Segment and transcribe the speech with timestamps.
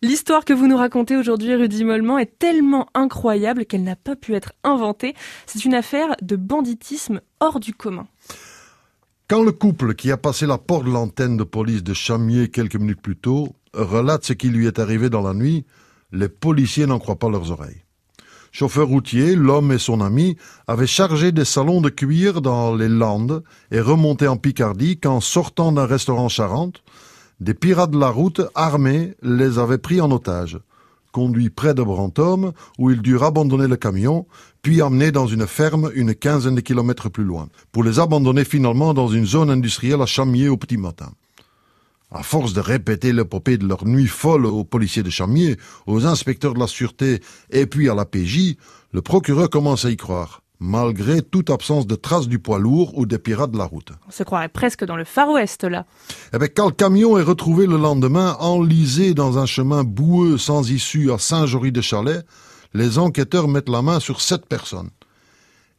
[0.00, 4.36] L'histoire que vous nous racontez aujourd'hui, Rudy Mollement, est tellement incroyable qu'elle n'a pas pu
[4.36, 5.14] être inventée.
[5.46, 8.06] C'est une affaire de banditisme hors du commun.
[9.26, 12.76] Quand le couple qui a passé la porte de l'antenne de police de Chamier quelques
[12.76, 15.66] minutes plus tôt relate ce qui lui est arrivé dans la nuit,
[16.12, 17.82] les policiers n'en croient pas leurs oreilles.
[18.52, 20.36] Chauffeur routier, l'homme et son ami
[20.68, 23.42] avaient chargé des salons de cuir dans les Landes
[23.72, 26.84] et remonté en Picardie quand, sortant d'un restaurant Charente,
[27.40, 30.58] des pirates de la route, armés, les avaient pris en otage,
[31.12, 34.26] conduits près de Brantôme, où ils durent abandonner le camion,
[34.62, 38.92] puis emmenés dans une ferme une quinzaine de kilomètres plus loin, pour les abandonner finalement
[38.92, 41.10] dans une zone industrielle à Chamier au petit matin.
[42.10, 46.54] À force de répéter l'épopée de leur nuit folle aux policiers de Chamier, aux inspecteurs
[46.54, 47.20] de la sûreté
[47.50, 48.56] et puis à la PJ,
[48.92, 53.06] le procureur commence à y croire malgré toute absence de traces du poids lourd ou
[53.06, 53.92] des pirates de la route.
[54.06, 55.86] On se croirait presque dans le Far West, là.
[56.34, 60.70] Eh bien, quand le camion est retrouvé le lendemain, enlisé dans un chemin boueux sans
[60.70, 62.22] issue à Saint-Jory-de-Chalais,
[62.74, 64.90] les enquêteurs mettent la main sur sept personnes.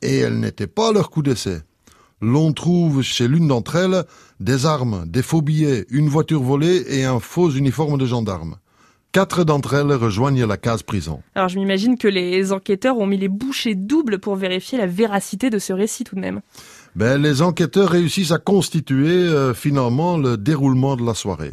[0.00, 1.60] Et elles n'étaient pas leur coup d'essai.
[2.20, 4.04] L'on trouve chez l'une d'entre elles
[4.40, 8.56] des armes, des faux billets, une voiture volée et un faux uniforme de gendarme.
[9.12, 11.20] Quatre d'entre elles rejoignent la case prison.
[11.34, 15.50] Alors je m'imagine que les enquêteurs ont mis les bouchées doubles pour vérifier la véracité
[15.50, 16.40] de ce récit tout de même.
[16.96, 21.52] Ben, les enquêteurs réussissent à constituer euh, finalement le déroulement de la soirée.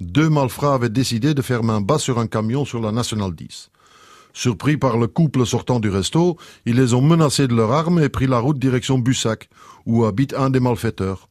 [0.00, 3.70] Deux malfrats avaient décidé de faire main bas sur un camion sur la Nationale 10.
[4.34, 8.10] Surpris par le couple sortant du resto, ils les ont menacés de leurs armes et
[8.10, 9.48] pris la route direction Bussac,
[9.86, 11.30] où habite un des malfaiteurs.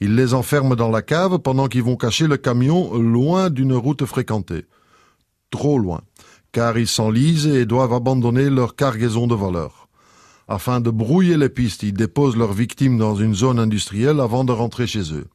[0.00, 4.04] Ils les enferment dans la cave pendant qu'ils vont cacher le camion loin d'une route
[4.04, 4.64] fréquentée
[5.50, 6.00] trop loin,
[6.52, 9.88] car ils s'enlisent et doivent abandonner leur cargaison de voleurs.
[10.48, 14.52] Afin de brouiller les pistes, ils déposent leurs victimes dans une zone industrielle avant de
[14.52, 15.26] rentrer chez eux.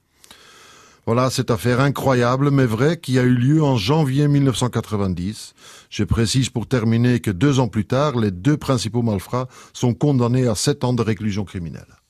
[1.05, 5.53] Voilà cette affaire incroyable mais vraie qui a eu lieu en janvier 1990.
[5.89, 10.47] Je précise pour terminer que deux ans plus tard, les deux principaux malfrats sont condamnés
[10.47, 12.02] à sept ans de réclusion criminelle.